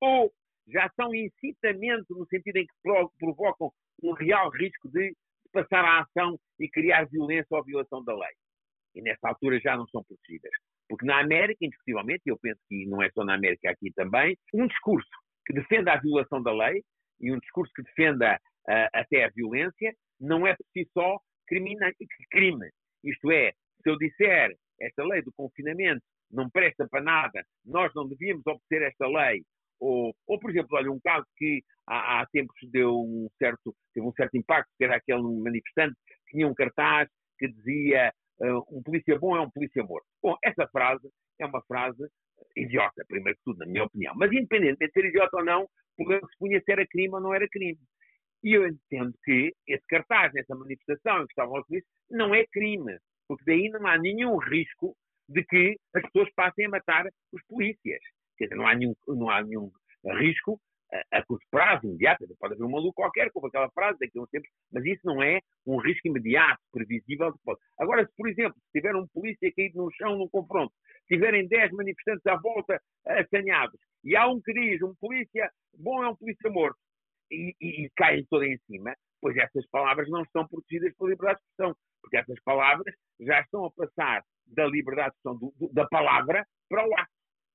ou 0.00 0.32
já 0.68 0.90
são 0.96 1.14
incitamento 1.14 2.14
no 2.14 2.26
sentido 2.26 2.56
em 2.56 2.66
que 2.66 2.74
provocam 3.18 3.70
um 4.02 4.12
real 4.12 4.50
risco 4.50 4.88
de 4.88 5.14
passar 5.52 5.84
à 5.84 6.00
ação 6.00 6.38
e 6.58 6.68
criar 6.68 7.04
violência 7.06 7.46
ou 7.50 7.64
violação 7.64 8.02
da 8.02 8.14
lei. 8.14 8.32
E 8.94 9.02
nessa 9.02 9.28
altura 9.28 9.60
já 9.60 9.76
não 9.76 9.86
são 9.88 10.02
protegidas. 10.04 10.50
Porque 10.88 11.06
na 11.06 11.20
América, 11.20 11.64
indiscutivelmente, 11.64 12.22
e 12.26 12.30
eu 12.30 12.38
penso 12.38 12.60
que 12.68 12.86
não 12.86 13.02
é 13.02 13.10
só 13.10 13.24
na 13.24 13.34
América, 13.34 13.70
aqui 13.70 13.92
também, 13.92 14.36
um 14.52 14.66
discurso 14.66 15.08
que 15.46 15.52
defenda 15.52 15.92
a 15.92 16.00
violação 16.00 16.42
da 16.42 16.52
lei 16.52 16.82
e 17.20 17.32
um 17.32 17.38
discurso 17.38 17.72
que 17.74 17.82
defenda 17.82 18.36
uh, 18.36 18.88
até 18.92 19.24
a 19.24 19.30
violência 19.30 19.94
não 20.20 20.46
é 20.46 20.54
por 20.54 20.66
si 20.72 20.88
só 20.92 21.18
crime. 21.46 22.70
Isto 23.04 23.30
é, 23.30 23.52
se 23.82 23.90
eu 23.90 23.98
disser 23.98 24.56
esta 24.80 25.04
lei 25.04 25.22
do 25.22 25.32
confinamento 25.32 26.02
não 26.30 26.50
presta 26.50 26.88
para 26.88 27.02
nada, 27.02 27.44
nós 27.64 27.92
não 27.94 28.08
devíamos 28.08 28.44
obedecer 28.46 28.82
esta 28.82 29.06
lei, 29.06 29.42
ou, 29.78 30.14
ou 30.26 30.38
por 30.38 30.50
exemplo, 30.50 30.76
olha, 30.76 30.90
um 30.90 31.00
caso 31.00 31.26
que 31.36 31.62
há, 31.86 32.20
há 32.20 32.26
tempos 32.26 32.56
deu 32.70 32.94
um 32.94 33.28
certo, 33.38 33.74
teve 33.92 34.06
um 34.06 34.12
certo 34.12 34.36
impacto, 34.36 34.70
que 34.76 34.84
era 34.84 34.96
aquele 34.96 35.22
manifestante 35.22 35.94
que 36.06 36.32
tinha 36.32 36.48
um 36.48 36.54
cartaz 36.54 37.08
que 37.38 37.48
dizia 37.48 38.12
uh, 38.40 38.76
um 38.76 38.82
polícia 38.82 39.18
bom 39.18 39.36
é 39.36 39.40
um 39.40 39.50
polícia 39.50 39.82
morto. 39.82 40.06
Bom, 40.22 40.36
essa 40.42 40.66
frase 40.68 41.08
é 41.38 41.46
uma 41.46 41.62
frase 41.62 42.02
idiota, 42.56 43.04
primeiro 43.08 43.36
que 43.38 43.44
tudo, 43.44 43.58
na 43.58 43.66
minha 43.66 43.84
opinião. 43.84 44.14
Mas 44.16 44.30
independentemente 44.32 44.86
de 44.86 44.92
ser 44.92 45.08
idiota 45.08 45.36
ou 45.36 45.44
não, 45.44 45.62
o 45.62 45.68
problema 45.96 46.28
se 46.28 46.64
se 46.64 46.72
era 46.72 46.86
crime 46.86 47.14
ou 47.14 47.20
não 47.20 47.34
era 47.34 47.48
crime. 47.48 47.78
E 48.42 48.52
eu 48.52 48.66
entendo 48.66 49.14
que 49.24 49.54
esse 49.66 49.84
cartaz 49.88 50.32
nessa 50.34 50.54
manifestação 50.54 51.22
em 51.22 51.26
que 51.26 51.32
estavam 51.32 51.58
os 51.58 51.66
polícias 51.66 51.90
não 52.10 52.34
é 52.34 52.44
crime, 52.46 52.98
porque 53.26 53.44
daí 53.46 53.68
não 53.70 53.86
há 53.86 53.98
nenhum 53.98 54.36
risco 54.36 54.94
de 55.28 55.42
que 55.44 55.76
as 55.94 56.02
pessoas 56.02 56.28
passem 56.34 56.66
a 56.66 56.68
matar 56.68 57.06
os 57.32 57.42
polícias. 57.46 58.00
Quer 58.36 58.44
dizer, 58.44 58.56
não 58.56 58.66
há 58.66 58.74
nenhum, 58.74 58.94
não 59.08 59.30
há 59.30 59.42
nenhum 59.42 59.70
risco 60.18 60.60
a, 61.12 61.24
curto 61.24 61.44
prazo, 61.50 61.86
imediato. 61.86 62.24
Pode 62.38 62.54
haver 62.54 62.64
um 62.64 62.70
maluco 62.70 62.94
qualquer 62.94 63.30
com 63.30 63.46
aquela 63.46 63.70
frase 63.70 63.98
daqui 63.98 64.18
a 64.18 64.22
uns 64.22 64.30
tempos, 64.30 64.48
mas 64.72 64.84
isso 64.84 65.00
não 65.04 65.22
é 65.22 65.40
um 65.66 65.78
risco 65.78 66.08
imediato, 66.08 66.60
previsível. 66.72 67.34
Agora, 67.78 68.06
se, 68.06 68.12
por 68.16 68.28
exemplo, 68.28 68.56
tiver 68.72 68.94
um 68.94 69.06
polícia 69.08 69.52
caído 69.54 69.78
no 69.78 69.90
chão 69.92 70.16
num 70.16 70.28
confronto, 70.28 70.72
se 71.06 71.14
tiverem 71.14 71.46
10 71.48 71.72
manifestantes 71.72 72.26
à 72.26 72.36
volta 72.36 72.80
assanhados, 73.06 73.78
e 74.04 74.16
há 74.16 74.28
um 74.28 74.40
que 74.40 74.52
diz, 74.52 74.82
um 74.82 74.94
polícia 75.00 75.50
bom 75.78 76.02
é 76.04 76.08
um 76.08 76.16
polícia 76.16 76.50
morto, 76.50 76.78
e, 77.30 77.54
e, 77.60 77.84
e 77.84 77.90
caem 77.96 78.24
toda 78.30 78.46
em 78.46 78.58
cima, 78.66 78.94
pois 79.20 79.36
essas 79.36 79.66
palavras 79.70 80.08
não 80.08 80.22
estão 80.22 80.46
protegidas 80.46 80.94
pela 80.96 81.10
liberdade 81.10 81.40
de 81.40 81.44
expressão, 81.46 81.76
porque 82.00 82.16
essas 82.16 82.40
palavras 82.44 82.94
já 83.20 83.40
estão 83.40 83.64
a 83.64 83.70
passar 83.72 84.22
da 84.46 84.66
liberdade 84.66 85.10
de 85.10 85.16
expressão 85.16 85.38
do, 85.38 85.54
do, 85.58 85.72
da 85.72 85.86
palavra 85.88 86.46
para 86.68 86.86
o 86.86 86.94
ato. 86.94 87.10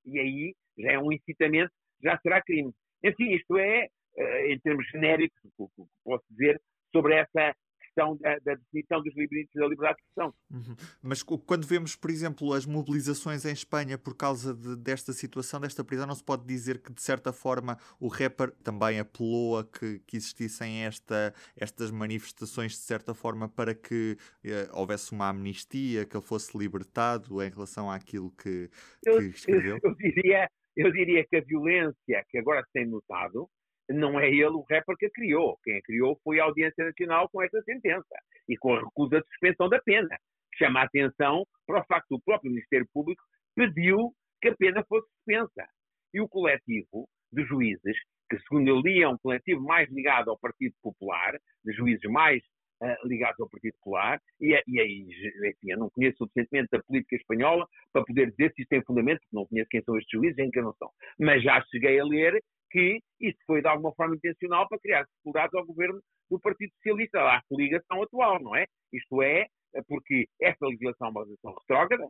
E 0.05 0.19
aí 0.19 0.55
já 0.77 0.93
é 0.93 0.99
um 0.99 1.11
incitamento, 1.11 1.71
já 2.01 2.17
será 2.19 2.41
crime. 2.41 2.73
Enfim, 3.03 3.33
isto 3.33 3.57
é, 3.57 3.87
eh, 4.17 4.53
em 4.53 4.59
termos 4.59 4.85
genéricos, 4.89 5.39
o 5.57 5.67
que 5.69 5.83
posso 6.03 6.23
dizer 6.29 6.61
sobre 6.91 7.15
essa 7.15 7.55
questão 7.89 8.15
da, 8.17 8.37
da 8.39 8.55
definição 8.55 9.01
dos 9.01 9.13
limites 9.15 9.53
da 9.53 9.67
liberdade 9.67 9.97
de 9.97 10.03
expressão. 10.03 10.33
Uhum. 10.51 10.75
Mas 11.01 11.23
quando 11.23 11.65
vemos, 11.65 11.95
por 11.95 12.09
exemplo, 12.09 12.53
as 12.53 12.65
mobilizações 12.65 13.45
em 13.45 13.51
Espanha 13.51 13.97
por 13.97 14.15
causa 14.15 14.53
de, 14.53 14.75
desta 14.77 15.11
situação, 15.11 15.59
desta 15.59 15.83
prisão, 15.83 16.07
não 16.07 16.15
se 16.15 16.23
pode 16.23 16.45
dizer 16.45 16.81
que, 16.81 16.93
de 16.93 17.01
certa 17.01 17.33
forma, 17.33 17.77
o 17.99 18.07
rapper 18.07 18.51
também 18.63 18.99
apelou 18.99 19.59
a 19.59 19.65
que, 19.65 19.99
que 19.99 20.17
existissem 20.17 20.83
esta, 20.85 21.33
estas 21.55 21.91
manifestações, 21.91 22.71
de 22.73 22.79
certa 22.79 23.13
forma, 23.13 23.49
para 23.49 23.73
que 23.73 24.17
eh, 24.43 24.69
houvesse 24.71 25.11
uma 25.11 25.29
amnistia, 25.29 26.05
que 26.05 26.15
ele 26.15 26.25
fosse 26.25 26.57
libertado 26.57 27.41
em 27.43 27.49
relação 27.49 27.89
àquilo 27.91 28.31
que, 28.31 28.69
que 29.03 29.09
eu, 29.09 29.21
escreveu? 29.21 29.79
Eu, 29.83 29.89
eu, 29.89 29.95
diria, 29.95 30.49
eu 30.75 30.91
diria 30.91 31.25
que 31.25 31.37
a 31.37 31.41
violência 31.41 32.23
que 32.29 32.37
agora 32.37 32.63
se 32.63 32.71
tem 32.73 32.87
notado 32.87 33.49
não 33.89 34.19
é 34.19 34.27
ele 34.29 34.45
o 34.45 34.65
rapper 34.69 34.95
que 34.97 35.07
a 35.07 35.11
criou. 35.11 35.57
Quem 35.63 35.77
a 35.77 35.81
criou 35.81 36.19
foi 36.23 36.39
a 36.39 36.43
Audiência 36.43 36.85
Nacional 36.85 37.27
com 37.29 37.41
essa 37.41 37.61
sentença 37.63 38.15
e 38.47 38.55
com 38.57 38.75
a 38.75 38.79
recusa 38.79 39.19
de 39.19 39.27
suspensão 39.27 39.67
da 39.67 39.81
pena. 39.81 40.15
Chama 40.57 40.81
a 40.81 40.83
atenção 40.83 41.43
para 41.65 41.81
o 41.81 41.85
facto 41.85 42.07
que 42.07 42.15
o 42.15 42.21
próprio 42.21 42.51
Ministério 42.51 42.87
Público 42.93 43.21
pediu 43.55 44.13
que 44.41 44.49
a 44.49 44.55
pena 44.55 44.83
fosse 44.87 45.07
suspensa. 45.15 45.67
E 46.13 46.21
o 46.21 46.27
coletivo 46.27 47.07
de 47.31 47.43
juízes, 47.45 47.97
que 48.29 48.39
segundo 48.41 48.67
eu 48.67 48.79
li 48.79 49.01
é 49.01 49.07
um 49.07 49.17
coletivo 49.17 49.61
mais 49.61 49.89
ligado 49.89 50.29
ao 50.29 50.39
Partido 50.39 50.75
Popular, 50.81 51.37
de 51.63 51.73
juízes 51.73 52.09
mais 52.09 52.43
uh, 52.81 53.07
ligados 53.07 53.39
ao 53.39 53.49
Partido 53.49 53.73
Popular, 53.75 54.19
e, 54.39 54.61
e 54.67 54.79
aí, 54.79 55.07
enfim, 55.49 55.71
eu 55.71 55.77
não 55.77 55.89
conheço 55.89 56.17
suficientemente 56.17 56.75
a 56.75 56.83
política 56.83 57.15
espanhola 57.15 57.67
para 57.93 58.05
poder 58.05 58.31
dizer 58.31 58.53
se 58.53 58.61
isto 58.61 58.69
tem 58.69 58.83
fundamento, 58.83 59.19
porque 59.19 59.35
não 59.35 59.45
conheço 59.45 59.69
quem 59.69 59.81
são 59.83 59.97
estes 59.97 60.11
juízes 60.11 60.37
e 60.37 60.43
em 60.43 60.51
que 60.51 60.61
não 60.61 60.73
são. 60.73 60.89
Mas 61.19 61.43
já 61.43 61.63
cheguei 61.71 61.99
a 61.99 62.05
ler 62.05 62.41
que 62.71 62.99
isso 63.19 63.39
foi 63.45 63.61
de 63.61 63.67
alguma 63.67 63.93
forma 63.95 64.15
intencional 64.15 64.67
para 64.67 64.79
criar 64.79 65.03
dificuldades 65.03 65.53
ao 65.55 65.65
governo 65.65 65.99
do 66.29 66.39
Partido 66.39 66.71
Socialista, 66.75 67.19
à 67.19 67.41
coligação 67.49 68.03
atual, 68.03 68.39
não 68.41 68.55
é? 68.55 68.65
Isto 68.93 69.21
é, 69.21 69.47
porque 69.87 70.27
esta 70.39 70.67
legislação 70.67 71.07
é 71.07 71.11
uma 71.11 71.21
legislação 71.21 71.59
retrógrada, 71.59 72.07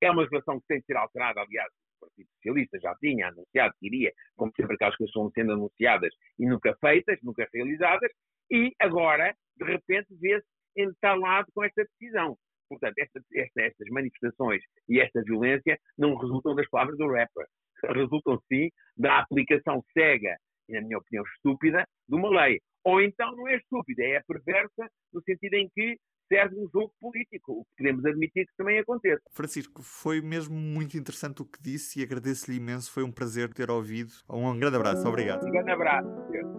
É 0.00 0.10
uma 0.10 0.22
legislação 0.22 0.60
que 0.60 0.66
tem 0.66 0.80
de 0.80 0.86
ser 0.86 0.96
alterada, 0.96 1.40
aliás, 1.40 1.68
o 1.96 2.06
Partido 2.06 2.28
Socialista 2.36 2.78
já 2.80 2.94
tinha 2.96 3.28
anunciado 3.28 3.74
que 3.78 3.86
iria, 3.86 4.12
como 4.36 4.52
sempre 4.56 4.74
aquelas 4.74 4.96
coisas 4.96 5.10
estão 5.10 5.30
sendo 5.32 5.52
anunciadas 5.52 6.14
e 6.38 6.46
nunca 6.46 6.74
feitas, 6.80 7.18
nunca 7.22 7.46
realizadas, 7.52 8.10
e 8.50 8.72
agora, 8.78 9.34
de 9.56 9.64
repente, 9.64 10.06
vê-se 10.20 10.46
entalado 10.76 11.48
com 11.54 11.64
esta 11.64 11.84
decisão. 11.84 12.36
Portanto, 12.68 12.98
esta, 12.98 13.20
esta, 13.34 13.62
estas 13.62 13.88
manifestações 13.90 14.62
e 14.88 15.00
esta 15.00 15.22
violência 15.22 15.78
não 15.96 16.14
resultam 16.16 16.54
das 16.54 16.68
palavras 16.68 16.98
do 16.98 17.10
rapper, 17.10 17.46
resultam 17.94 18.38
sim 18.52 18.68
da 18.96 19.20
aplicação 19.20 19.82
cega 19.92 20.36
e, 20.68 20.74
na 20.74 20.82
minha 20.82 20.98
opinião, 20.98 21.24
estúpida 21.34 21.84
de 22.08 22.14
uma 22.14 22.28
lei. 22.28 22.60
Ou 22.84 23.00
então 23.00 23.34
não 23.34 23.48
é 23.48 23.56
estúpida, 23.56 24.04
é 24.04 24.22
perversa 24.26 24.88
no 25.12 25.22
sentido 25.22 25.54
em 25.54 25.68
que 25.74 25.96
serve 26.28 26.56
um 26.56 26.68
jogo 26.72 26.92
político, 27.00 27.52
o 27.52 27.64
que 27.64 27.70
podemos 27.78 28.04
admitir 28.04 28.46
que 28.46 28.56
também 28.56 28.78
aconteça. 28.78 29.22
Francisco, 29.32 29.82
foi 29.82 30.20
mesmo 30.20 30.54
muito 30.54 30.96
interessante 30.96 31.40
o 31.42 31.46
que 31.46 31.60
disse 31.60 32.00
e 32.00 32.02
agradeço-lhe 32.02 32.58
imenso, 32.58 32.92
foi 32.92 33.02
um 33.02 33.10
prazer 33.10 33.52
ter 33.52 33.70
ouvido. 33.70 34.12
Um 34.28 34.58
grande 34.58 34.76
abraço, 34.76 35.08
obrigado. 35.08 35.46
Um 35.46 35.50
grande 35.50 35.70
abraço. 35.70 36.57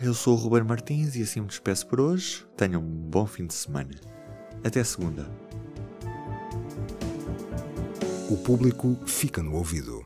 Eu 0.00 0.12
sou 0.12 0.34
o 0.34 0.36
Ruben 0.36 0.64
Martins 0.64 1.14
e 1.14 1.22
assim 1.22 1.40
me 1.40 1.46
despeço 1.46 1.86
por 1.86 2.00
hoje. 2.00 2.44
Tenham 2.56 2.82
um 2.82 3.10
bom 3.10 3.26
fim 3.26 3.46
de 3.46 3.54
semana. 3.54 3.90
Até 4.64 4.82
segunda. 4.82 5.26
O 8.28 8.36
público 8.36 8.98
fica 9.06 9.42
no 9.42 9.54
ouvido. 9.54 10.04